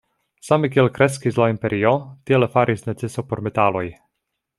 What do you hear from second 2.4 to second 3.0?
faris